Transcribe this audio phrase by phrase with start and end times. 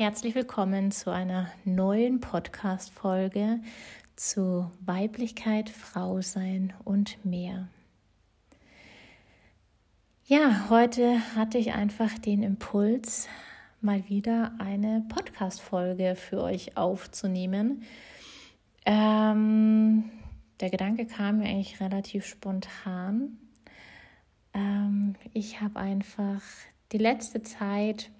[0.00, 3.60] Herzlich willkommen zu einer neuen Podcast-Folge
[4.16, 7.68] zu Weiblichkeit, Frausein und mehr.
[10.24, 13.28] Ja, heute hatte ich einfach den Impuls,
[13.82, 17.82] mal wieder eine Podcast-Folge für euch aufzunehmen.
[18.86, 20.10] Ähm,
[20.60, 23.36] der Gedanke kam mir eigentlich relativ spontan.
[24.54, 26.40] Ähm, ich habe einfach
[26.90, 28.10] die letzte Zeit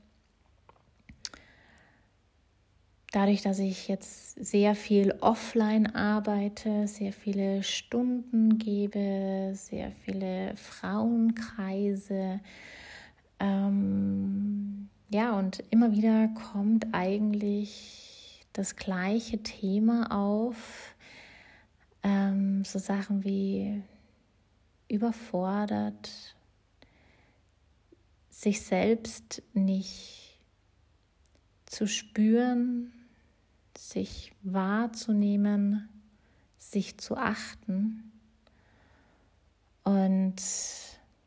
[3.10, 12.40] dadurch, dass ich jetzt sehr viel offline arbeite, sehr viele Stunden gebe, sehr viele Frauenkreise,
[13.40, 20.94] ähm, ja, und immer wieder kommt eigentlich das gleiche Thema auf,
[22.02, 23.82] ähm, so Sachen wie
[24.88, 26.36] überfordert,
[28.28, 30.38] sich selbst nicht
[31.66, 32.92] zu spüren,
[33.90, 35.88] sich wahrzunehmen,
[36.58, 38.12] sich zu achten.
[39.84, 40.36] Und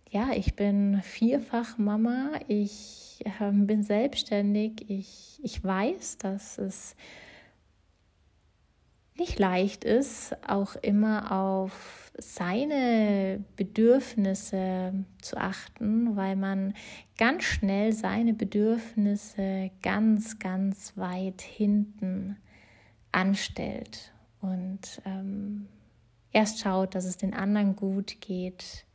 [0.09, 6.95] ja, ich bin vierfach Mama, ich äh, bin selbstständig, ich, ich weiß, dass es
[9.17, 16.73] nicht leicht ist, auch immer auf seine Bedürfnisse zu achten, weil man
[17.17, 22.37] ganz schnell seine Bedürfnisse ganz, ganz weit hinten
[23.13, 24.11] anstellt
[24.41, 25.67] und ähm,
[26.33, 28.85] erst schaut, dass es den anderen gut geht.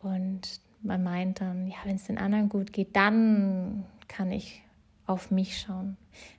[0.00, 4.62] Und man meint dann, ja, wenn es den anderen gut geht, dann kann ich
[5.06, 5.96] auf mich schauen.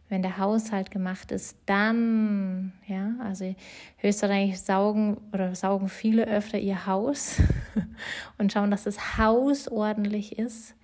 [0.09, 3.55] Wenn der Haushalt gemacht ist, dann, ja, also
[3.97, 7.41] höchstwahrscheinlich saugen oder saugen viele öfter ihr Haus
[8.37, 10.75] und schauen, dass das Haus ordentlich ist,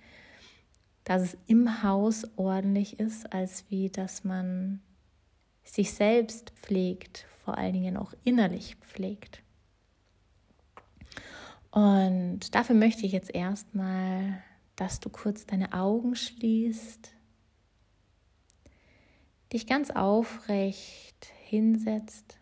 [1.04, 4.80] dass es im Haus ordentlich ist, als wie, dass man
[5.70, 9.42] sich selbst pflegt, vor allen Dingen auch innerlich pflegt.
[11.70, 14.42] Und dafür möchte ich jetzt erstmal,
[14.76, 17.12] dass du kurz deine Augen schließt,
[19.52, 22.38] dich ganz aufrecht hinsetzt,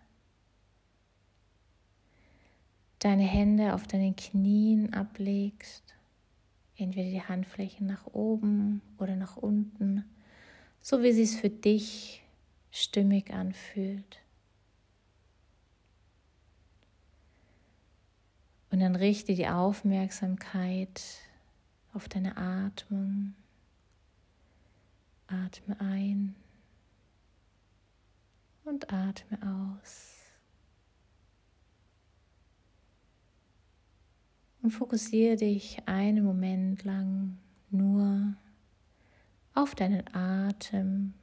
[3.00, 5.94] deine Hände auf deinen Knien ablegst,
[6.76, 10.04] entweder die Handflächen nach oben oder nach unten,
[10.80, 12.22] so wie sie es für dich
[12.76, 14.18] stimmig anfühlt.
[18.70, 21.02] Und dann richte die Aufmerksamkeit
[21.94, 23.34] auf deine Atmung.
[25.28, 26.36] Atme ein
[28.64, 30.12] und atme aus.
[34.62, 37.38] Und fokussiere dich einen Moment lang
[37.70, 38.36] nur
[39.54, 41.14] auf deinen Atem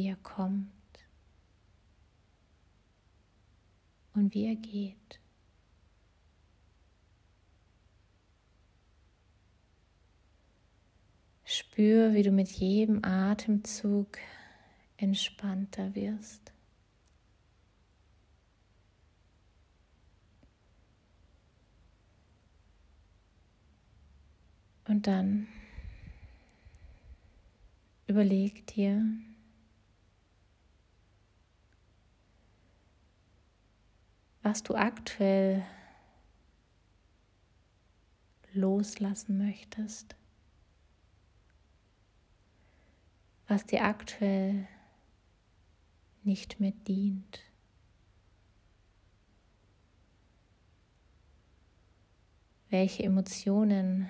[0.00, 0.70] wie er kommt
[4.14, 5.20] und wie er geht.
[11.44, 14.16] Spür, wie du mit jedem Atemzug
[14.96, 16.50] entspannter wirst.
[24.86, 25.46] Und dann
[28.06, 29.04] überleg dir,
[34.50, 35.64] was du aktuell
[38.52, 40.16] loslassen möchtest,
[43.46, 44.66] was dir aktuell
[46.24, 47.44] nicht mehr dient.
[52.70, 54.08] Welche Emotionen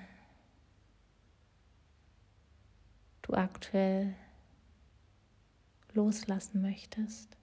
[3.21, 4.15] du aktuell
[5.93, 7.37] loslassen möchtest.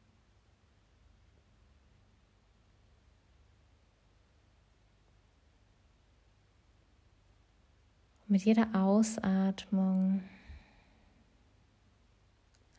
[8.28, 10.22] Mit jeder Ausatmung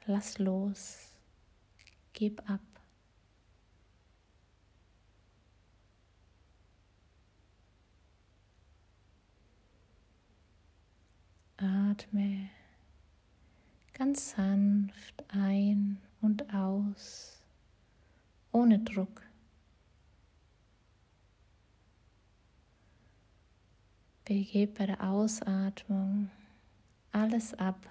[0.05, 1.15] lass los,
[2.13, 2.61] gib ab.
[11.57, 12.49] Atme
[13.93, 17.41] ganz sanft ein und aus,
[18.53, 19.28] ohne Druck.
[24.29, 26.29] Begib bei der Ausatmung
[27.11, 27.89] alles ab,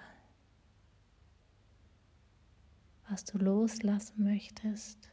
[3.09, 5.09] was du loslassen möchtest,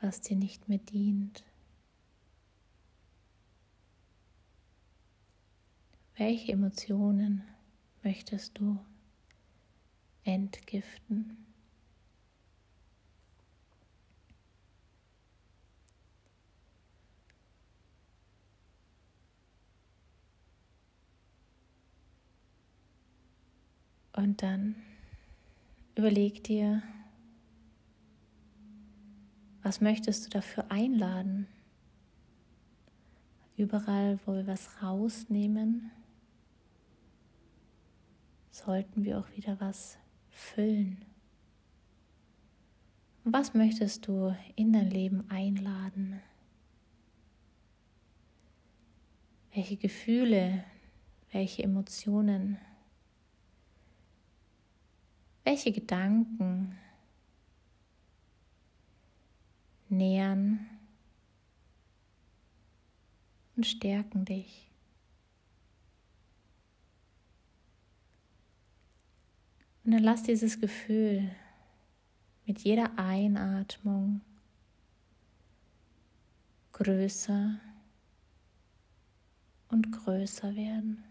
[0.00, 1.42] was dir nicht mehr dient.
[6.14, 7.42] Welche Emotionen
[8.04, 8.78] möchtest du
[10.22, 11.44] entgiften?
[24.16, 24.76] Und dann
[25.96, 26.82] überleg dir,
[29.62, 31.48] was möchtest du dafür einladen?
[33.56, 35.90] Überall, wo wir was rausnehmen,
[38.50, 39.98] sollten wir auch wieder was
[40.30, 41.04] füllen.
[43.24, 46.20] Was möchtest du in dein Leben einladen?
[49.52, 50.62] Welche Gefühle,
[51.32, 52.58] welche Emotionen,
[55.44, 56.76] welche Gedanken
[59.88, 60.66] nähern
[63.56, 64.70] und stärken dich.
[69.84, 71.30] Und dann lass dieses Gefühl
[72.46, 74.22] mit jeder Einatmung
[76.72, 77.60] größer
[79.68, 81.04] und größer werden.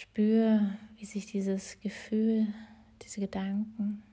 [0.00, 0.60] Spür,
[0.96, 2.46] wie sich dieses Gefühl,
[3.02, 4.04] diese Gedanken,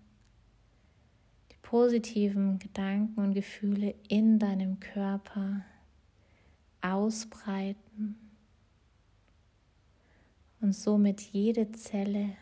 [1.51, 5.63] die positiven Gedanken und Gefühle in deinem Körper
[6.81, 8.17] ausbreiten
[10.59, 12.35] und somit jede Zelle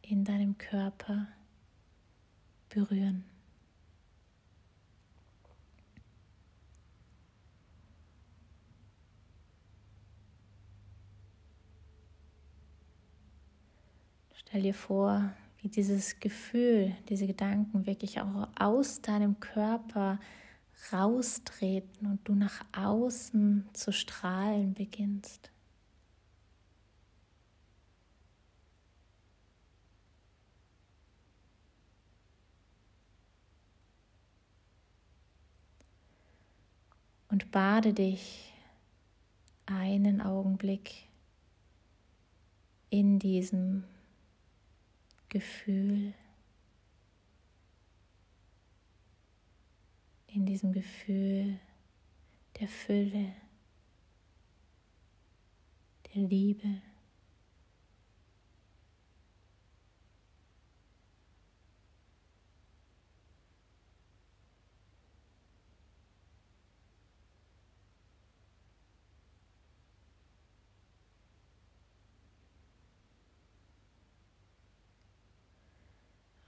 [0.00, 1.28] in deinem Körper
[2.70, 3.26] berühren.
[14.56, 20.18] Stell dir vor, wie dieses Gefühl, diese Gedanken wirklich auch aus deinem Körper
[20.90, 25.50] raustreten und du nach außen zu strahlen beginnst.
[37.28, 38.54] und bade dich
[39.66, 41.08] einen Augenblick
[42.88, 43.84] in diesem
[45.28, 46.14] Gefühl,
[50.26, 51.58] in diesem Gefühl
[52.60, 53.34] der Fülle,
[56.14, 56.82] der Liebe.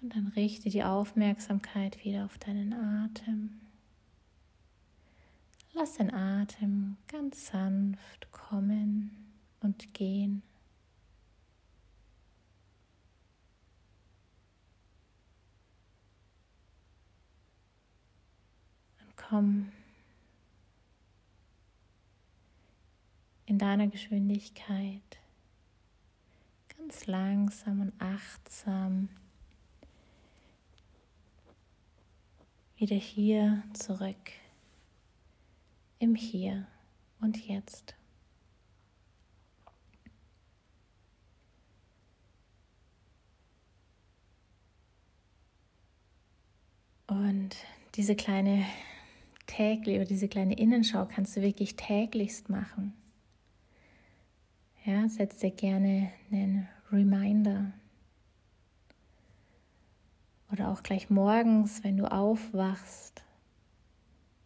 [0.08, 3.60] Und dann richte die Aufmerksamkeit wieder auf deinen Atem.
[5.75, 9.10] Lass den Atem ganz sanft kommen
[9.60, 10.43] und gehen.
[19.02, 19.72] Und komm
[23.44, 25.19] in deiner Geschwindigkeit
[26.78, 29.11] ganz langsam und achtsam
[32.78, 34.30] wieder hier zurück
[35.99, 36.66] im Hier
[37.20, 37.94] und Jetzt.
[47.08, 47.56] Und
[47.94, 48.64] diese kleine
[49.47, 52.92] täglich oder diese kleine Innenschau kannst du wirklich täglichst machen.
[54.85, 57.73] Ja, setz dir gerne einen Reminder
[60.52, 63.23] oder auch gleich morgens, wenn du aufwachst.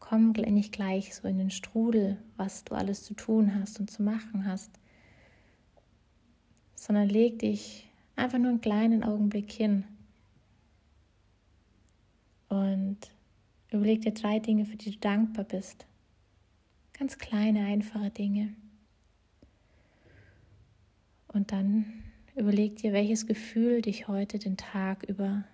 [0.00, 4.02] Komm nicht gleich so in den Strudel, was du alles zu tun hast und zu
[4.02, 4.70] machen hast,
[6.74, 9.84] sondern leg dich einfach nur einen kleinen Augenblick hin
[12.48, 12.98] und
[13.70, 15.86] überleg dir drei Dinge, für die du dankbar bist.
[16.92, 18.54] Ganz kleine, einfache Dinge.
[21.28, 21.86] Und dann
[22.36, 25.44] überleg dir, welches Gefühl dich heute den Tag über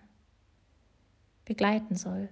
[1.48, 2.28] begleiten soll.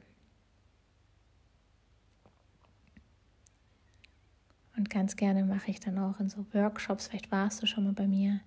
[4.77, 7.95] Und ganz gerne mache ich dann auch in so Workshops, vielleicht warst du schon mal
[7.95, 8.41] bei mir,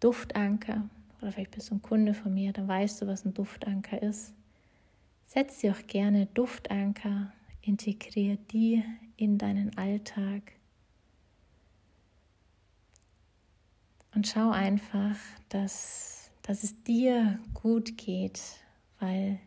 [0.00, 0.90] Duftanker
[1.22, 4.34] oder vielleicht bist du ein Kunde von mir, dann weißt du, was ein Duftanker ist.
[5.26, 7.32] Setz dir auch gerne Duftanker,
[7.62, 8.82] integrier die
[9.16, 10.42] in deinen Alltag.
[14.12, 15.16] Und schau einfach,
[15.50, 18.40] dass, dass es dir gut geht,
[18.98, 19.38] weil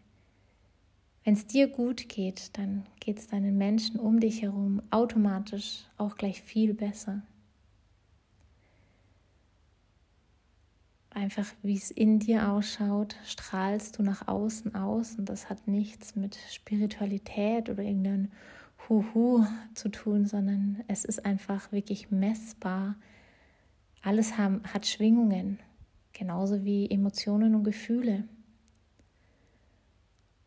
[1.28, 6.16] Wenn es dir gut geht, dann geht es deinen Menschen um dich herum automatisch auch
[6.16, 7.22] gleich viel besser.
[11.10, 16.16] Einfach wie es in dir ausschaut, strahlst du nach außen aus und das hat nichts
[16.16, 18.32] mit Spiritualität oder irgendeinem
[18.88, 22.96] Huhu zu tun, sondern es ist einfach wirklich messbar.
[24.02, 25.60] Alles haben, hat Schwingungen,
[26.14, 28.24] genauso wie Emotionen und Gefühle.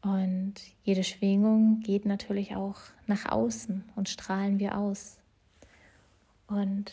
[0.02, 5.18] Und jede Schwingung geht natürlich auch nach außen und strahlen wir aus.
[6.46, 6.92] Und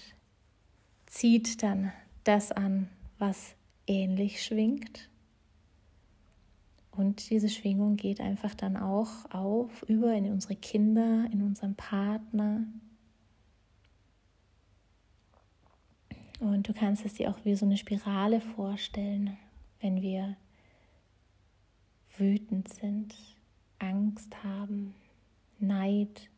[1.05, 1.91] zieht dann
[2.25, 3.55] das an, was
[3.87, 5.09] ähnlich schwingt.
[6.91, 12.63] Und diese Schwingung geht einfach dann auch auf über in unsere Kinder, in unseren Partner.
[16.39, 19.37] Und du kannst es dir auch wie so eine Spirale vorstellen,
[19.79, 20.35] wenn wir
[22.17, 23.15] wütend sind,
[23.79, 24.93] Angst haben,
[25.59, 26.29] Neid,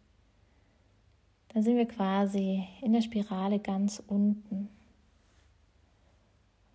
[1.49, 4.69] dann sind wir quasi in der Spirale ganz unten.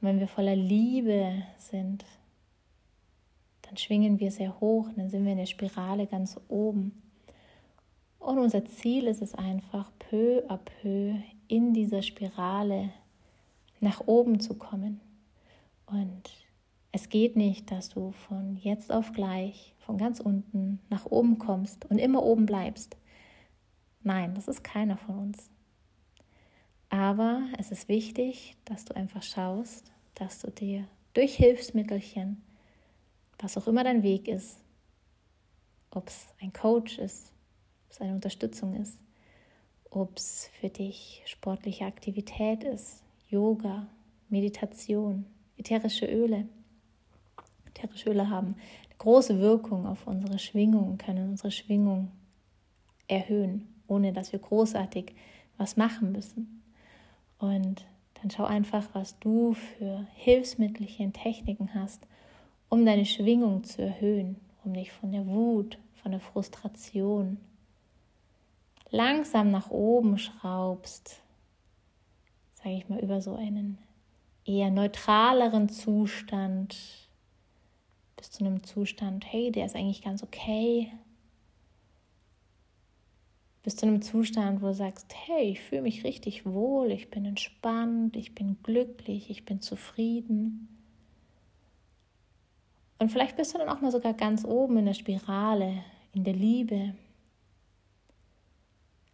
[0.00, 2.04] Und wenn wir voller Liebe sind,
[3.62, 7.00] dann schwingen wir sehr hoch, dann sind wir in der Spirale ganz oben.
[8.18, 11.14] Und unser Ziel ist es einfach, peu à peu
[11.46, 12.90] in dieser Spirale
[13.80, 15.00] nach oben zu kommen.
[15.86, 16.30] Und
[16.94, 21.90] es geht nicht, dass du von jetzt auf gleich, von ganz unten nach oben kommst
[21.90, 22.96] und immer oben bleibst.
[24.04, 25.50] Nein, das ist keiner von uns.
[26.90, 32.40] Aber es ist wichtig, dass du einfach schaust, dass du dir durch Hilfsmittelchen,
[33.40, 34.60] was auch immer dein Weg ist,
[35.90, 37.32] ob es ein Coach ist,
[37.86, 39.00] ob es eine Unterstützung ist,
[39.90, 43.88] ob es für dich sportliche Aktivität ist, Yoga,
[44.28, 46.48] Meditation, ätherische Öle,
[48.06, 52.10] Öle haben eine große Wirkung auf unsere Schwingung, können unsere Schwingung
[53.08, 55.14] erhöhen, ohne dass wir großartig
[55.56, 56.62] was machen müssen.
[57.38, 62.06] Und dann schau einfach, was du für Hilfsmittelchen, Techniken hast,
[62.68, 67.38] um deine Schwingung zu erhöhen, um dich von der Wut, von der Frustration
[68.90, 71.20] langsam nach oben schraubst,
[72.54, 73.78] sage ich mal, über so einen
[74.46, 76.76] eher neutraleren Zustand
[78.24, 80.90] bis zu einem Zustand, hey, der ist eigentlich ganz okay.
[83.62, 87.26] Bis zu einem Zustand, wo du sagst, hey, ich fühle mich richtig wohl, ich bin
[87.26, 90.68] entspannt, ich bin glücklich, ich bin zufrieden.
[92.98, 96.32] Und vielleicht bist du dann auch mal sogar ganz oben in der Spirale, in der
[96.34, 96.94] Liebe.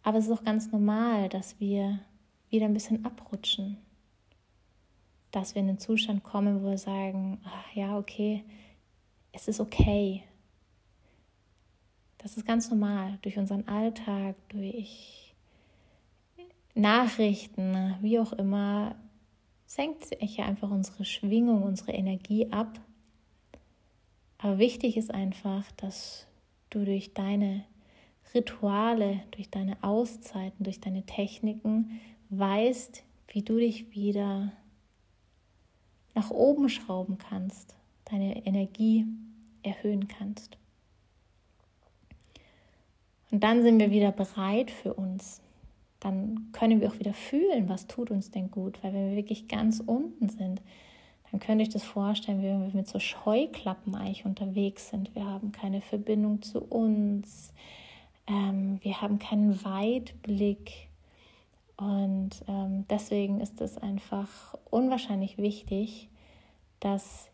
[0.03, 1.99] Aber es ist auch ganz normal, dass wir
[2.49, 3.75] wieder ein bisschen abrutschen.
[5.31, 8.45] Dass wir in den Zustand kommen, wo wir sagen, ach, ja, okay,
[9.31, 10.23] es ist okay.
[12.17, 15.33] Das ist ganz normal durch unseren Alltag, durch
[16.75, 18.95] Nachrichten, wie auch immer,
[19.65, 22.79] senkt sich ja einfach unsere Schwingung, unsere Energie ab.
[24.37, 26.27] Aber wichtig ist einfach, dass
[26.69, 27.63] du durch deine
[28.33, 34.51] Rituale, durch deine Auszeiten, durch deine Techniken weißt, wie du dich wieder
[36.13, 37.75] nach oben schrauben kannst,
[38.11, 39.05] deine Energie
[39.63, 40.57] erhöhen kannst.
[43.31, 45.41] Und dann sind wir wieder bereit für uns.
[45.99, 48.83] Dann können wir auch wieder fühlen, was tut uns denn gut.
[48.83, 50.61] Weil wenn wir wirklich ganz unten sind,
[51.31, 55.15] dann könnte ich das vorstellen, wie wenn wir mit so Scheuklappen eigentlich unterwegs sind.
[55.15, 57.53] Wir haben keine Verbindung zu uns.
[58.27, 60.89] Ähm, wir haben keinen Weitblick.
[61.77, 66.09] Und ähm, deswegen ist es einfach unwahrscheinlich wichtig,
[66.81, 67.30] dass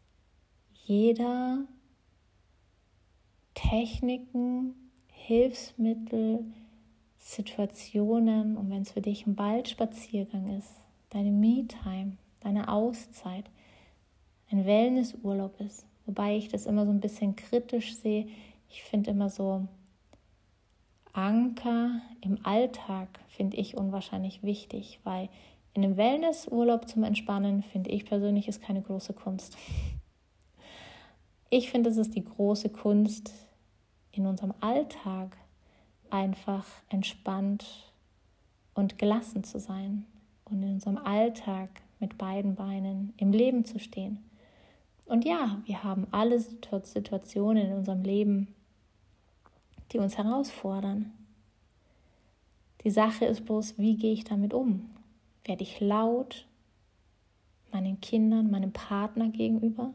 [0.87, 1.65] jeder
[3.53, 4.73] Techniken,
[5.11, 6.45] Hilfsmittel,
[7.17, 10.79] Situationen und wenn es für dich ein Waldspaziergang ist,
[11.09, 13.43] deine Me-Time, deine Auszeit,
[14.49, 18.29] ein Wellnessurlaub ist, wobei ich das immer so ein bisschen kritisch sehe.
[18.69, 19.67] Ich finde immer so
[21.11, 25.27] Anker im Alltag finde ich unwahrscheinlich wichtig, weil
[25.73, 29.57] in einem Wellnessurlaub zum Entspannen finde ich persönlich ist keine große Kunst.
[31.49, 33.33] Ich finde, es ist die große Kunst,
[34.11, 35.37] in unserem Alltag
[36.09, 37.65] einfach entspannt
[38.73, 40.05] und gelassen zu sein
[40.45, 44.19] und in unserem Alltag mit beiden Beinen im Leben zu stehen.
[45.05, 48.53] Und ja, wir haben alle Situationen in unserem Leben,
[49.91, 51.13] die uns herausfordern.
[52.83, 54.89] Die Sache ist bloß, wie gehe ich damit um?
[55.45, 56.45] Werde ich laut
[57.71, 59.93] meinen Kindern, meinem Partner gegenüber?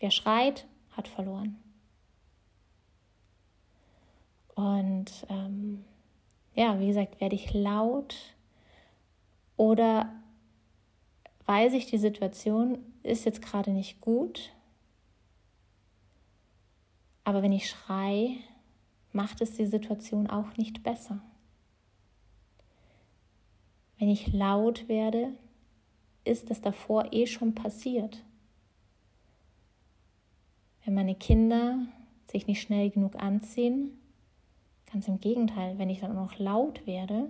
[0.00, 0.66] Wer schreit,
[0.96, 1.56] hat verloren.
[4.54, 5.84] Und ähm,
[6.54, 8.16] ja, wie gesagt, werde ich laut
[9.56, 10.10] oder
[11.46, 14.52] weiß ich, die Situation ist jetzt gerade nicht gut,
[17.24, 18.36] aber wenn ich schrei,
[19.12, 21.20] macht es die Situation auch nicht besser.
[23.98, 25.32] Wenn ich laut werde,
[26.24, 28.22] ist das davor eh schon passiert.
[30.84, 31.86] Wenn meine Kinder
[32.30, 33.98] sich nicht schnell genug anziehen,
[34.90, 37.28] ganz im Gegenteil, wenn ich dann noch laut werde,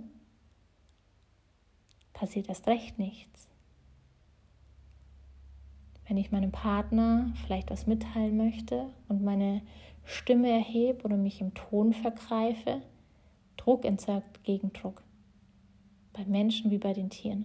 [2.12, 3.48] passiert erst recht nichts.
[6.06, 9.62] Wenn ich meinem Partner vielleicht was mitteilen möchte und meine
[10.04, 12.82] Stimme erhebe oder mich im Ton vergreife,
[13.56, 15.02] Druck entzerrt Gegendruck.
[16.12, 17.44] Bei Menschen wie bei den Tieren.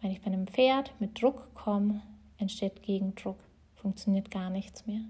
[0.00, 2.02] Wenn ich bei einem Pferd mit Druck komme,
[2.36, 3.38] entsteht Gegendruck,
[3.78, 5.00] funktioniert gar nichts mehr.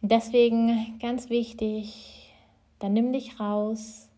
[0.00, 2.32] Und deswegen ganz wichtig,
[2.78, 4.08] dann nimm dich raus,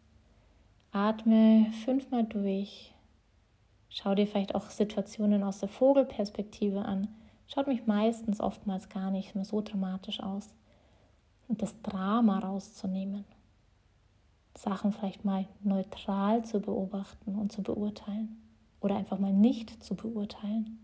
[0.92, 2.92] atme fünfmal durch,
[3.88, 7.09] schau dir vielleicht auch Situationen aus der Vogelperspektive an.
[7.47, 10.49] Schaut mich meistens oftmals gar nicht mehr so dramatisch aus.
[11.49, 13.25] Und das Drama rauszunehmen.
[14.57, 18.40] Sachen vielleicht mal neutral zu beobachten und zu beurteilen
[18.80, 20.78] oder einfach mal nicht zu beurteilen.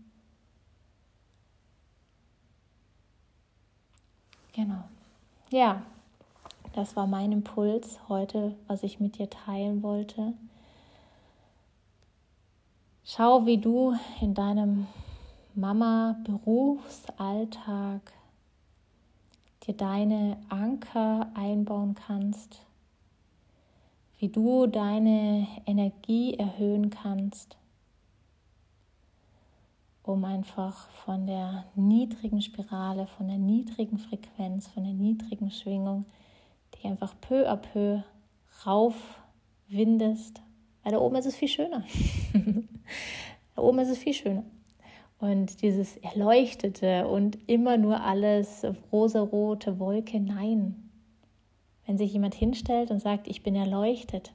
[4.57, 4.83] Genau.
[5.51, 5.83] Ja,
[6.73, 10.33] das war mein Impuls heute, was ich mit dir teilen wollte.
[13.05, 14.87] Schau, wie du in deinem
[15.55, 18.01] Mama-Berufsalltag
[19.65, 22.67] dir deine Anker einbauen kannst
[24.19, 27.57] wie du deine Energie erhöhen kannst,
[30.07, 36.05] um einfach von der niedrigen Spirale, von der niedrigen Frequenz, von der niedrigen Schwingung,
[36.75, 38.01] die einfach peu à peu
[38.65, 40.41] raufwindest.
[40.83, 41.83] Weil da oben ist es viel schöner.
[43.55, 44.43] da oben ist es viel schöner.
[45.19, 50.89] Und dieses Erleuchtete und immer nur alles rosa-rote Wolke, nein,
[51.85, 54.33] wenn sich jemand hinstellt und sagt, ich bin erleuchtet,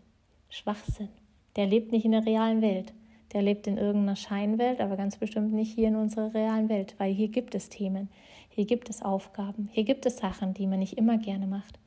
[0.49, 1.09] Schwachsinn.
[1.57, 2.93] Der lebt nicht in der realen Welt.
[3.33, 7.13] Der lebt in irgendeiner Scheinwelt, aber ganz bestimmt nicht hier in unserer realen Welt, weil
[7.13, 8.09] hier gibt es Themen,
[8.51, 11.79] hier gibt es Aufgaben, hier gibt es Sachen, die man nicht immer gerne macht.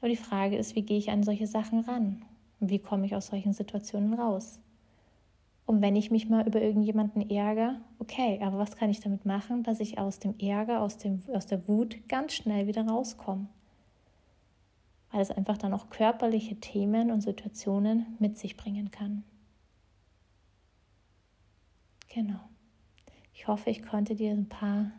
[0.00, 2.22] Aber die Frage ist, wie gehe ich an solche Sachen ran?
[2.60, 4.58] Und wie komme ich aus solchen Situationen raus?
[5.66, 9.62] Und wenn ich mich mal über irgendjemanden ärgere, okay, aber was kann ich damit machen,
[9.62, 13.48] dass ich aus dem Ärger, aus, dem, aus der Wut ganz schnell wieder rauskomme?
[15.12, 19.24] weil es einfach dann auch körperliche Themen und Situationen mit sich bringen kann.
[22.14, 22.40] Genau.
[23.34, 24.92] Ich hoffe, ich konnte dir ein paar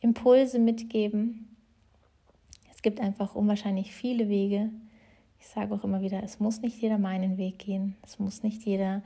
[0.00, 1.56] Impulse mitgeben.
[2.72, 4.70] Es gibt einfach unwahrscheinlich viele Wege.
[5.40, 7.96] Ich sage auch immer wieder, es muss nicht jeder meinen Weg gehen.
[8.02, 9.02] Es muss nicht jeder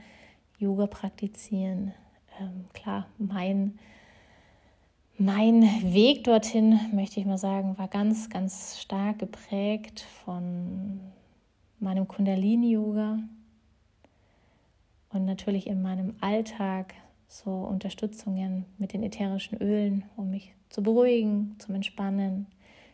[0.57, 1.93] Yoga praktizieren.
[2.39, 3.77] Ähm, klar, mein
[5.19, 5.61] mein
[5.93, 10.99] Weg dorthin, möchte ich mal sagen, war ganz, ganz stark geprägt von
[11.79, 13.19] meinem Kundalini-Yoga
[15.11, 16.95] und natürlich in meinem Alltag
[17.33, 22.45] so Unterstützungen mit den ätherischen Ölen, um mich zu beruhigen, zum Entspannen,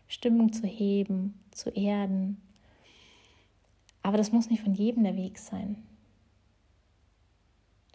[0.08, 2.38] Stimmung zu heben, zu erden.
[4.02, 5.84] Aber das muss nicht von jedem der Weg sein.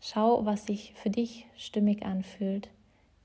[0.03, 2.69] Schau, was sich für dich stimmig anfühlt.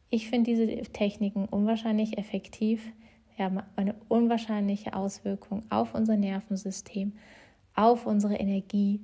[0.10, 2.90] Ich finde diese Techniken unwahrscheinlich effektiv.
[3.36, 7.12] Sie haben eine unwahrscheinliche Auswirkung auf unser Nervensystem,
[7.76, 9.02] auf unsere Energie.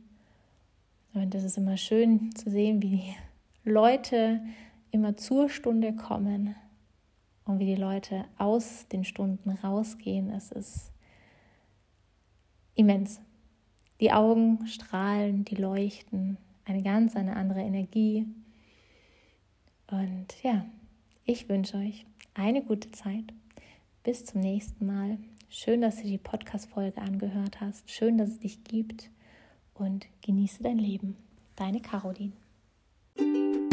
[1.14, 3.14] Und das ist immer schön zu sehen, wie
[3.66, 4.42] Leute
[4.92, 6.56] immer zur Stunde kommen
[7.46, 10.30] und wie die Leute aus den Stunden rausgehen.
[10.30, 10.92] Es ist
[12.76, 13.20] immens.
[14.00, 18.28] Die Augen strahlen, die leuchten, eine ganz eine andere Energie.
[19.90, 20.66] Und ja,
[21.26, 23.34] ich wünsche euch eine gute Zeit.
[24.04, 25.18] Bis zum nächsten Mal.
[25.50, 27.90] Schön, dass du die Podcast-Folge angehört hast.
[27.90, 29.10] Schön, dass es dich gibt.
[29.74, 31.18] Und genieße dein Leben.
[31.56, 32.45] Deine Caroline.
[33.18, 33.65] you